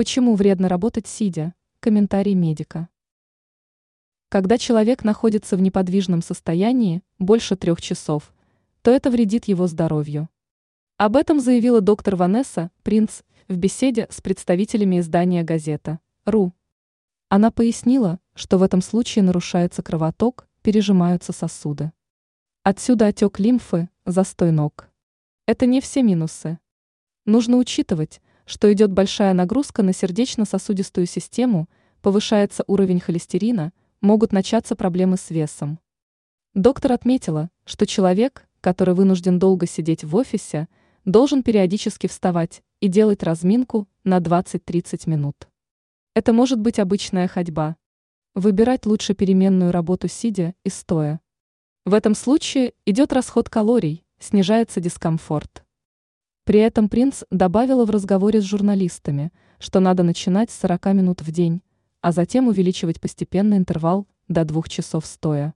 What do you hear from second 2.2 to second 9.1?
медика. Когда человек находится в неподвижном состоянии больше трех часов, то это